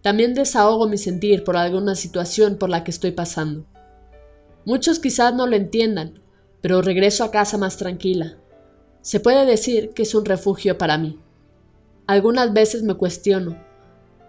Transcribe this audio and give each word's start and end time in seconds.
También 0.00 0.32
desahogo 0.32 0.88
mi 0.88 0.96
sentir 0.96 1.44
por 1.44 1.58
alguna 1.58 1.94
situación 1.94 2.56
por 2.56 2.70
la 2.70 2.84
que 2.84 2.90
estoy 2.90 3.12
pasando. 3.12 3.66
Muchos 4.64 4.98
quizás 4.98 5.34
no 5.34 5.46
lo 5.46 5.56
entiendan, 5.56 6.22
pero 6.62 6.80
regreso 6.80 7.22
a 7.22 7.30
casa 7.30 7.58
más 7.58 7.76
tranquila. 7.76 8.38
Se 9.02 9.20
puede 9.20 9.44
decir 9.44 9.90
que 9.90 10.04
es 10.04 10.14
un 10.14 10.24
refugio 10.24 10.78
para 10.78 10.96
mí. 10.96 11.20
Algunas 12.06 12.54
veces 12.54 12.82
me 12.82 12.94
cuestiono, 12.94 13.67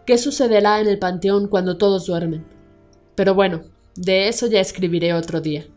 ¿Qué 0.09 0.17
sucederá 0.17 0.81
en 0.81 0.87
el 0.87 0.97
panteón 0.97 1.47
cuando 1.47 1.77
todos 1.77 2.07
duermen? 2.07 2.43
Pero 3.13 3.35
bueno, 3.35 3.61
de 3.93 4.27
eso 4.27 4.47
ya 4.47 4.59
escribiré 4.59 5.13
otro 5.13 5.39
día. 5.39 5.67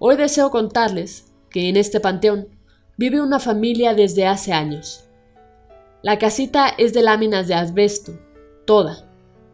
Hoy 0.00 0.16
deseo 0.16 0.50
contarles 0.50 1.26
que 1.48 1.68
en 1.68 1.76
este 1.76 2.00
panteón 2.00 2.48
vive 2.96 3.20
una 3.20 3.38
familia 3.38 3.94
desde 3.94 4.26
hace 4.26 4.52
años. 4.52 5.04
La 6.02 6.18
casita 6.18 6.74
es 6.76 6.92
de 6.92 7.02
láminas 7.02 7.46
de 7.46 7.54
asbesto, 7.54 8.18
toda. 8.64 9.08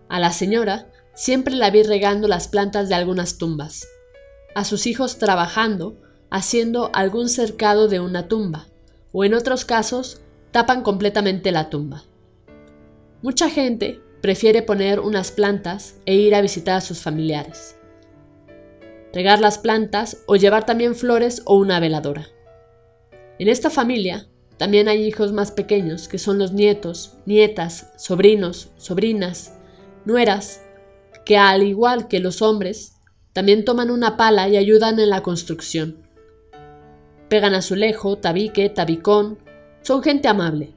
A 0.09 0.21
la 0.21 0.33
señora 0.33 0.91
siempre 1.13 1.55
la 1.55 1.69
vi 1.69 1.83
regando 1.83 2.29
las 2.29 2.49
plantas 2.49 2.89
de 2.89 2.95
algunas 2.95 3.37
tumbas. 3.37 3.87
A 4.55 4.65
sus 4.65 4.87
hijos 4.87 5.19
trabajando, 5.19 6.01
haciendo 6.31 6.89
algún 6.95 7.29
cercado 7.29 7.89
de 7.89 8.01
una 8.01 8.27
tumba, 8.27 8.69
o 9.13 9.23
en 9.23 9.35
otros 9.35 9.67
casos 9.67 10.23
tapan 10.51 10.81
completamente 10.83 11.53
la 11.53 11.69
tumba. 11.69 12.05
Mucha 13.25 13.49
gente 13.49 14.03
prefiere 14.21 14.61
poner 14.61 15.01
unas 15.01 15.33
plantas 15.33 15.95
e 16.05 16.15
ir 16.15 16.35
a 16.35 16.43
visitar 16.43 16.77
a 16.77 16.81
sus 16.83 17.01
familiares. 17.01 17.75
Regar 19.15 19.41
las 19.41 19.57
plantas 19.57 20.19
o 20.27 20.37
llevar 20.37 20.67
también 20.67 20.95
flores 20.95 21.41
o 21.47 21.57
una 21.57 21.81
veladora. 21.81 22.29
En 23.39 23.49
esta 23.49 23.71
familia 23.71 24.27
también 24.59 24.89
hay 24.89 25.07
hijos 25.07 25.33
más 25.33 25.53
pequeños 25.53 26.07
que 26.07 26.19
son 26.19 26.39
los 26.39 26.53
nietos, 26.53 27.17
nietas, 27.25 27.95
sobrinos, 27.97 28.73
sobrinas, 28.77 29.55
nueras, 30.05 30.61
que 31.25 31.39
al 31.39 31.63
igual 31.63 32.09
que 32.09 32.21
los 32.21 32.43
hombres, 32.43 32.97
también 33.33 33.65
toman 33.65 33.91
una 33.91 34.19
pala 34.19 34.51
y 34.51 34.59
ayudan 34.59 35.01
en 35.01 35.09
la 35.09 35.23
construcción. 35.23 36.07
Pegan 37.31 37.55
azulejo, 37.55 38.19
tabique, 38.19 38.69
tabicón, 38.69 39.39
son 39.81 40.03
gente 40.03 40.29
amable. 40.29 40.74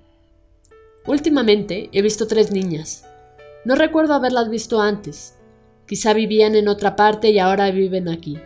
Últimamente 1.07 1.89
he 1.93 2.01
visto 2.01 2.27
tres 2.27 2.51
niñas. 2.51 3.05
No 3.63 3.75
recuerdo 3.75 4.13
haberlas 4.13 4.49
visto 4.49 4.81
antes. 4.81 5.35
Quizá 5.87 6.13
vivían 6.13 6.55
en 6.55 6.67
otra 6.67 6.97
parte 6.97 7.29
y 7.29 7.39
ahora 7.39 7.71
viven 7.71 8.09
aquí. 8.09 8.37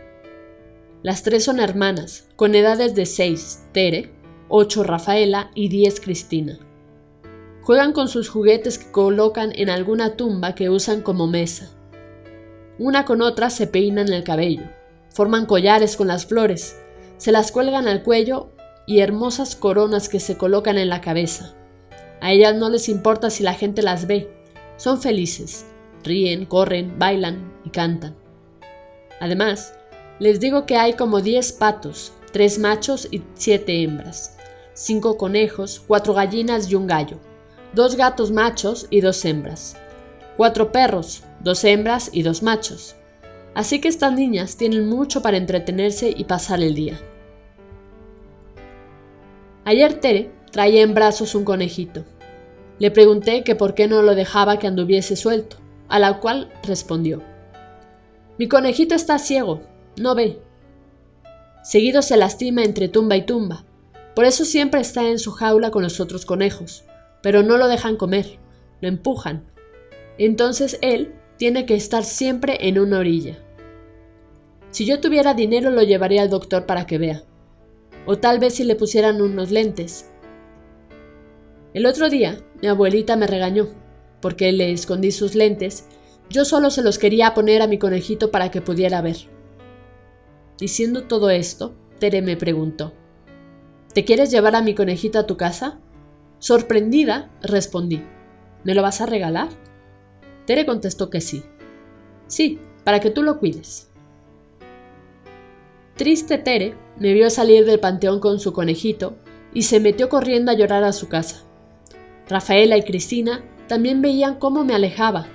Las 1.02 1.24
tres 1.24 1.42
son 1.44 1.58
hermanas, 1.58 2.28
con 2.36 2.54
edades 2.54 2.94
de 2.94 3.06
6, 3.06 3.64
Tere, 3.72 4.12
8, 4.48 4.84
Rafaela 4.84 5.50
y 5.56 5.68
10, 5.68 6.00
Cristina. 6.00 6.60
Juegan 7.62 7.92
con 7.92 8.06
sus 8.06 8.28
juguetes 8.28 8.78
que 8.78 8.92
colocan 8.92 9.50
en 9.56 9.68
alguna 9.68 10.16
tumba 10.16 10.54
que 10.54 10.70
usan 10.70 11.00
como 11.00 11.26
mesa. 11.26 11.70
Una 12.78 13.04
con 13.04 13.22
otra 13.22 13.50
se 13.50 13.66
peinan 13.66 14.12
el 14.12 14.22
cabello, 14.22 14.62
forman 15.10 15.46
collares 15.46 15.96
con 15.96 16.06
las 16.06 16.26
flores, 16.26 16.76
se 17.16 17.32
las 17.32 17.50
cuelgan 17.50 17.88
al 17.88 18.04
cuello 18.04 18.50
y 18.86 19.00
hermosas 19.00 19.56
coronas 19.56 20.08
que 20.08 20.20
se 20.20 20.36
colocan 20.36 20.78
en 20.78 20.88
la 20.88 21.00
cabeza. 21.00 21.56
A 22.22 22.30
ellas 22.30 22.54
no 22.54 22.70
les 22.70 22.88
importa 22.88 23.30
si 23.30 23.42
la 23.42 23.52
gente 23.52 23.82
las 23.82 24.06
ve. 24.06 24.30
Son 24.76 25.02
felices. 25.02 25.66
Ríen, 26.04 26.46
corren, 26.46 26.96
bailan 26.96 27.52
y 27.64 27.70
cantan. 27.70 28.14
Además, 29.20 29.74
les 30.20 30.38
digo 30.38 30.64
que 30.64 30.76
hay 30.76 30.92
como 30.92 31.20
10 31.20 31.52
patos, 31.54 32.12
3 32.32 32.60
machos 32.60 33.08
y 33.10 33.22
7 33.34 33.82
hembras, 33.82 34.36
5 34.74 35.16
conejos, 35.16 35.82
4 35.84 36.14
gallinas 36.14 36.70
y 36.70 36.76
un 36.76 36.86
gallo, 36.86 37.18
2 37.72 37.96
gatos 37.96 38.30
machos 38.30 38.86
y 38.88 39.00
2 39.00 39.24
hembras, 39.24 39.76
4 40.36 40.70
perros, 40.70 41.24
2 41.40 41.64
hembras 41.64 42.10
y 42.12 42.22
2 42.22 42.44
machos. 42.44 42.94
Así 43.54 43.80
que 43.80 43.88
estas 43.88 44.12
niñas 44.12 44.56
tienen 44.56 44.88
mucho 44.88 45.22
para 45.22 45.38
entretenerse 45.38 46.14
y 46.16 46.22
pasar 46.22 46.62
el 46.62 46.74
día. 46.76 47.00
Ayer 49.64 49.94
Tere 49.94 50.41
traía 50.52 50.82
en 50.82 50.94
brazos 50.94 51.34
un 51.34 51.44
conejito. 51.44 52.04
Le 52.78 52.92
pregunté 52.92 53.42
que 53.42 53.56
por 53.56 53.74
qué 53.74 53.88
no 53.88 54.02
lo 54.02 54.14
dejaba 54.14 54.58
que 54.58 54.68
anduviese 54.68 55.16
suelto, 55.16 55.56
a 55.88 55.98
la 55.98 56.20
cual 56.20 56.52
respondió, 56.62 57.22
Mi 58.38 58.46
conejito 58.46 58.94
está 58.94 59.18
ciego, 59.18 59.62
no 59.96 60.14
ve. 60.14 60.40
Seguido 61.64 62.02
se 62.02 62.16
lastima 62.16 62.62
entre 62.62 62.88
tumba 62.88 63.16
y 63.16 63.22
tumba, 63.22 63.64
por 64.14 64.26
eso 64.26 64.44
siempre 64.44 64.80
está 64.80 65.08
en 65.08 65.18
su 65.18 65.32
jaula 65.32 65.70
con 65.70 65.82
los 65.82 65.98
otros 65.98 66.26
conejos, 66.26 66.84
pero 67.22 67.42
no 67.42 67.56
lo 67.56 67.68
dejan 67.68 67.96
comer, 67.96 68.38
lo 68.80 68.88
empujan. 68.88 69.44
Entonces 70.18 70.78
él 70.82 71.14
tiene 71.38 71.64
que 71.64 71.74
estar 71.74 72.04
siempre 72.04 72.68
en 72.68 72.78
una 72.78 72.98
orilla. 72.98 73.38
Si 74.70 74.84
yo 74.84 75.00
tuviera 75.00 75.34
dinero 75.34 75.70
lo 75.70 75.82
llevaría 75.82 76.22
al 76.22 76.30
doctor 76.30 76.66
para 76.66 76.86
que 76.86 76.98
vea. 76.98 77.22
O 78.04 78.18
tal 78.18 78.38
vez 78.38 78.54
si 78.54 78.64
le 78.64 78.74
pusieran 78.74 79.22
unos 79.22 79.50
lentes, 79.50 80.11
el 81.74 81.86
otro 81.86 82.10
día, 82.10 82.38
mi 82.60 82.68
abuelita 82.68 83.16
me 83.16 83.26
regañó, 83.26 83.68
porque 84.20 84.52
le 84.52 84.72
escondí 84.72 85.10
sus 85.10 85.34
lentes, 85.34 85.86
yo 86.28 86.44
solo 86.44 86.70
se 86.70 86.82
los 86.82 86.98
quería 86.98 87.34
poner 87.34 87.62
a 87.62 87.66
mi 87.66 87.78
conejito 87.78 88.30
para 88.30 88.50
que 88.50 88.60
pudiera 88.60 89.00
ver. 89.00 89.16
Diciendo 90.58 91.04
todo 91.04 91.30
esto, 91.30 91.74
Tere 91.98 92.22
me 92.22 92.36
preguntó, 92.36 92.92
¿Te 93.92 94.04
quieres 94.04 94.30
llevar 94.30 94.56
a 94.56 94.62
mi 94.62 94.74
conejito 94.74 95.18
a 95.18 95.26
tu 95.26 95.36
casa? 95.36 95.78
Sorprendida, 96.38 97.30
respondí, 97.42 98.02
¿me 98.64 98.74
lo 98.74 98.82
vas 98.82 99.00
a 99.00 99.06
regalar? 99.06 99.48
Tere 100.46 100.64
contestó 100.66 101.10
que 101.10 101.20
sí. 101.20 101.42
Sí, 102.26 102.58
para 102.84 103.00
que 103.00 103.10
tú 103.10 103.22
lo 103.22 103.38
cuides. 103.38 103.88
Triste 105.96 106.38
Tere 106.38 106.74
me 106.98 107.12
vio 107.12 107.28
salir 107.28 107.66
del 107.66 107.80
panteón 107.80 108.18
con 108.18 108.40
su 108.40 108.52
conejito 108.52 109.16
y 109.52 109.62
se 109.62 109.80
metió 109.80 110.08
corriendo 110.08 110.50
a 110.50 110.54
llorar 110.54 110.84
a 110.84 110.92
su 110.92 111.08
casa. 111.08 111.44
Rafaela 112.32 112.78
y 112.78 112.82
Cristina 112.82 113.44
también 113.68 114.00
veían 114.00 114.36
cómo 114.36 114.64
me 114.64 114.74
alejaba. 114.74 115.26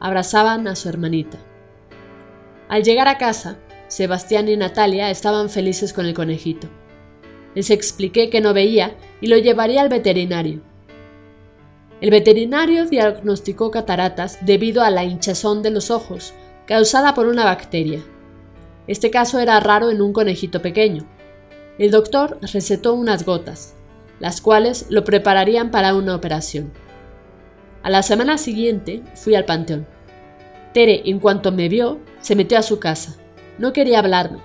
Abrazaban 0.00 0.66
a 0.66 0.74
su 0.74 0.88
hermanita. 0.88 1.36
Al 2.68 2.82
llegar 2.82 3.06
a 3.06 3.18
casa, 3.18 3.58
Sebastián 3.88 4.48
y 4.48 4.56
Natalia 4.56 5.10
estaban 5.10 5.50
felices 5.50 5.92
con 5.92 6.06
el 6.06 6.14
conejito. 6.14 6.68
Les 7.54 7.68
expliqué 7.68 8.30
que 8.30 8.40
no 8.40 8.54
veía 8.54 8.96
y 9.20 9.26
lo 9.26 9.36
llevaría 9.36 9.82
al 9.82 9.90
veterinario. 9.90 10.62
El 12.00 12.10
veterinario 12.10 12.86
diagnosticó 12.86 13.70
cataratas 13.70 14.38
debido 14.40 14.82
a 14.82 14.90
la 14.90 15.04
hinchazón 15.04 15.62
de 15.62 15.70
los 15.70 15.90
ojos, 15.90 16.32
causada 16.66 17.12
por 17.12 17.26
una 17.26 17.44
bacteria. 17.44 18.00
Este 18.86 19.10
caso 19.10 19.38
era 19.38 19.60
raro 19.60 19.90
en 19.90 20.00
un 20.00 20.14
conejito 20.14 20.62
pequeño. 20.62 21.06
El 21.78 21.90
doctor 21.90 22.38
recetó 22.40 22.94
unas 22.94 23.26
gotas, 23.26 23.74
las 24.22 24.40
cuales 24.40 24.86
lo 24.88 25.02
prepararían 25.02 25.72
para 25.72 25.96
una 25.96 26.14
operación. 26.14 26.72
A 27.82 27.90
la 27.90 28.04
semana 28.04 28.38
siguiente 28.38 29.02
fui 29.16 29.34
al 29.34 29.44
panteón. 29.44 29.84
Tere, 30.72 31.02
en 31.06 31.18
cuanto 31.18 31.50
me 31.50 31.68
vio, 31.68 31.98
se 32.20 32.36
metió 32.36 32.56
a 32.56 32.62
su 32.62 32.78
casa. 32.78 33.16
No 33.58 33.72
quería 33.72 33.98
hablarme. 33.98 34.38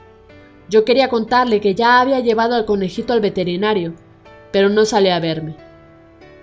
Yo 0.68 0.84
quería 0.84 1.10
contarle 1.10 1.62
que 1.62 1.76
ya 1.76 2.02
había 2.02 2.22
llevado 2.22 2.56
al 2.56 2.66
conejito 2.66 3.14
al 3.14 3.22
veterinario, 3.22 3.94
pero 4.52 4.68
no 4.70 4.84
salió 4.84 5.14
a 5.14 5.20
verme. 5.20 5.56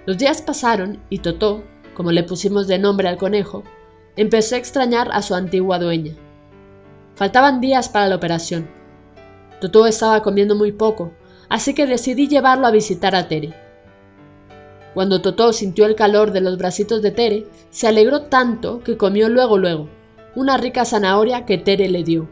Los 0.07 0.17
días 0.17 0.41
pasaron 0.41 1.01
y 1.11 1.19
Totó, 1.19 1.65
como 1.93 2.13
le 2.13 2.23
pusimos 2.23 2.69
de 2.69 2.79
nombre 2.79 3.09
al 3.09 3.17
conejo, 3.17 3.65
empezó 4.15 4.55
a 4.55 4.59
extrañar 4.59 5.11
a 5.13 5.23
su 5.23 5.35
antigua 5.35 5.81
dueña. 5.81 6.15
Faltaban 7.17 7.61
días 7.61 7.89
para 7.89 8.07
la 8.07 8.15
operación. 8.15 8.71
Totó 9.61 9.89
estaba 9.89 10.23
comiendo 10.23 10.55
muy 10.55 10.71
poco 10.71 11.11
así 11.49 11.75
que 11.75 11.87
decidí 11.87 12.29
llevarlo 12.29 12.67
a 12.67 12.71
visitar 12.71 13.15
a 13.15 13.29
Tere. 13.29 13.55
Cuando 14.95 15.21
Totó 15.21 15.53
sintió 15.53 15.87
el 15.87 15.97
calor 15.97 16.31
de 16.31 16.41
los 16.41 16.57
bracitos 16.57 17.03
de 17.03 17.11
Tere, 17.11 17.47
se 17.71 17.89
alegró 17.89 18.23
tanto 18.23 18.81
que 18.81 18.97
comió 18.97 19.29
luego 19.29 19.59
luego, 19.59 19.89
una 20.37 20.57
rica 20.57 20.85
zanahoria 20.85 21.45
que 21.45 21.59
Tere 21.59 21.89
le 21.89 22.05
dio. 22.05 22.29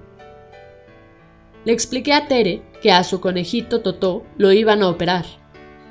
Le 1.65 1.73
expliqué 1.73 2.13
a 2.13 2.29
Tere 2.29 2.63
que 2.81 2.93
a 2.93 3.05
su 3.05 3.21
conejito 3.21 3.81
Totó 3.81 4.25
lo 4.37 4.53
iban 4.53 4.83
a 4.83 4.89
operar. 4.89 5.25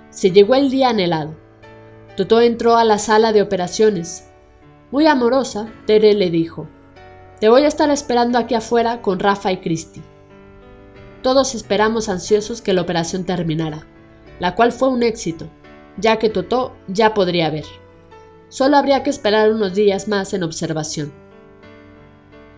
Se 0.09 0.31
llegó 0.31 0.55
el 0.55 0.69
día 0.69 0.89
anhelado. 0.89 1.35
Totó 2.17 2.41
entró 2.41 2.75
a 2.75 2.83
la 2.83 2.99
sala 2.99 3.31
de 3.31 3.41
operaciones. 3.41 4.29
Muy 4.91 5.07
amorosa, 5.07 5.71
Tere 5.85 6.13
le 6.13 6.29
dijo, 6.29 6.67
Te 7.39 7.47
voy 7.47 7.63
a 7.63 7.67
estar 7.67 7.89
esperando 7.89 8.37
aquí 8.37 8.55
afuera 8.55 9.01
con 9.01 9.19
Rafa 9.19 9.51
y 9.53 9.57
Cristi. 9.57 10.01
Todos 11.21 11.55
esperamos 11.55 12.09
ansiosos 12.09 12.61
que 12.61 12.73
la 12.73 12.81
operación 12.81 13.25
terminara, 13.25 13.85
la 14.39 14.55
cual 14.55 14.71
fue 14.71 14.89
un 14.89 15.03
éxito 15.03 15.49
ya 15.97 16.17
que 16.17 16.29
Totó 16.29 16.75
ya 16.87 17.13
podría 17.13 17.49
ver. 17.49 17.65
Solo 18.49 18.77
habría 18.77 19.03
que 19.03 19.09
esperar 19.09 19.51
unos 19.51 19.73
días 19.73 20.07
más 20.07 20.33
en 20.33 20.43
observación. 20.43 21.13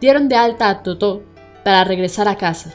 Dieron 0.02 0.28
de 0.28 0.36
alta 0.36 0.70
a 0.70 0.84
Totó 0.84 1.24
para 1.64 1.84
regresar 1.84 2.28
a 2.28 2.38
casa. 2.38 2.74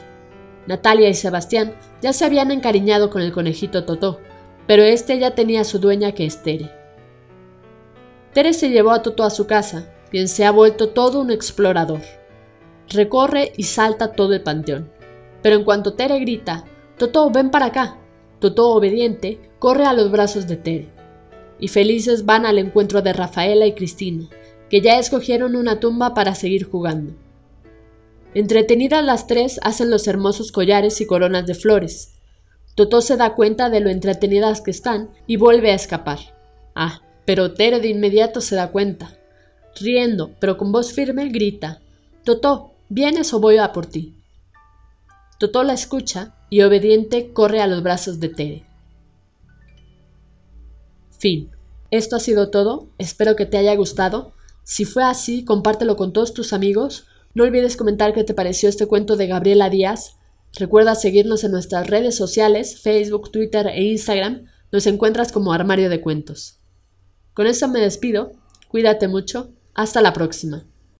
Natalia 0.67 1.09
y 1.09 1.13
Sebastián 1.13 1.75
ya 2.01 2.13
se 2.13 2.25
habían 2.25 2.51
encariñado 2.51 3.09
con 3.09 3.21
el 3.21 3.31
conejito 3.31 3.85
Totó, 3.85 4.19
pero 4.67 4.83
este 4.83 5.19
ya 5.19 5.35
tenía 5.35 5.63
su 5.63 5.79
dueña 5.79 6.13
que 6.13 6.25
es 6.25 6.41
Tere. 6.43 6.71
Tere 8.33 8.53
se 8.53 8.69
llevó 8.69 8.91
a 8.91 9.01
Totó 9.01 9.23
a 9.23 9.29
su 9.29 9.47
casa, 9.47 9.91
quien 10.11 10.27
se 10.27 10.45
ha 10.45 10.51
vuelto 10.51 10.89
todo 10.89 11.19
un 11.19 11.31
explorador. 11.31 12.01
Recorre 12.89 13.53
y 13.57 13.63
salta 13.63 14.13
todo 14.13 14.33
el 14.33 14.41
panteón. 14.41 14.91
Pero 15.41 15.55
en 15.55 15.63
cuanto 15.63 15.93
Tere 15.93 16.19
grita, 16.19 16.65
Totó, 16.97 17.29
ven 17.29 17.49
para 17.49 17.67
acá, 17.67 17.97
Totó 18.39 18.69
obediente 18.69 19.39
corre 19.59 19.85
a 19.85 19.93
los 19.93 20.11
brazos 20.11 20.47
de 20.47 20.57
Tere, 20.57 20.89
y 21.59 21.67
felices 21.67 22.25
van 22.25 22.45
al 22.45 22.57
encuentro 22.57 23.01
de 23.01 23.13
Rafaela 23.13 23.65
y 23.65 23.73
Cristina, 23.73 24.27
que 24.69 24.81
ya 24.81 24.97
escogieron 24.97 25.55
una 25.55 25.79
tumba 25.79 26.13
para 26.13 26.35
seguir 26.35 26.63
jugando. 26.63 27.13
Entretenidas 28.33 29.03
las 29.03 29.27
tres 29.27 29.59
hacen 29.63 29.89
los 29.89 30.07
hermosos 30.07 30.51
collares 30.51 31.01
y 31.01 31.05
coronas 31.05 31.47
de 31.47 31.55
flores. 31.55 32.13
Totó 32.75 33.01
se 33.01 33.17
da 33.17 33.33
cuenta 33.33 33.69
de 33.69 33.79
lo 33.79 33.89
entretenidas 33.89 34.61
que 34.61 34.71
están 34.71 35.09
y 35.25 35.35
vuelve 35.35 35.71
a 35.71 35.75
escapar. 35.75 36.19
Ah, 36.75 37.01
pero 37.25 37.53
Tere 37.53 37.79
de 37.79 37.89
inmediato 37.89 38.39
se 38.39 38.55
da 38.55 38.71
cuenta. 38.71 39.17
Riendo, 39.79 40.31
pero 40.39 40.57
con 40.57 40.71
voz 40.71 40.93
firme, 40.93 41.29
grita, 41.29 41.81
Totó, 42.23 42.73
¿vienes 42.89 43.33
o 43.33 43.39
voy 43.39 43.57
a 43.57 43.73
por 43.73 43.87
ti? 43.87 44.18
Totó 45.39 45.63
la 45.63 45.73
escucha 45.73 46.35
y 46.49 46.61
obediente 46.61 47.31
corre 47.33 47.61
a 47.61 47.67
los 47.67 47.81
brazos 47.81 48.19
de 48.19 48.29
Tere. 48.29 48.65
Fin. 51.17 51.49
Esto 51.91 52.15
ha 52.15 52.19
sido 52.19 52.51
todo, 52.51 52.89
espero 52.99 53.35
que 53.35 53.47
te 53.47 53.57
haya 53.57 53.75
gustado. 53.75 54.33
Si 54.63 54.85
fue 54.85 55.03
así, 55.03 55.43
compártelo 55.43 55.95
con 55.95 56.13
todos 56.13 56.33
tus 56.33 56.53
amigos. 56.53 57.07
No 57.33 57.45
olvides 57.45 57.77
comentar 57.77 58.13
qué 58.13 58.23
te 58.23 58.35
pareció 58.35 58.69
este 58.69 58.85
cuento 58.85 59.15
de 59.15 59.27
Gabriela 59.27 59.69
Díaz. 59.69 60.17
Recuerda 60.53 60.93
seguirnos 60.93 61.43
en 61.43 61.51
nuestras 61.51 61.87
redes 61.87 62.15
sociales, 62.15 62.79
Facebook, 62.79 63.31
Twitter 63.31 63.67
e 63.67 63.81
Instagram. 63.83 64.45
Nos 64.71 64.85
encuentras 64.85 65.31
como 65.31 65.51
Armario 65.51 65.89
de 65.89 66.01
Cuentos. 66.01 66.59
Con 67.33 67.47
esto 67.47 67.67
me 67.67 67.79
despido. 67.79 68.33
Cuídate 68.67 69.07
mucho. 69.07 69.51
Hasta 69.73 70.01
la 70.01 70.13
próxima. 70.13 70.68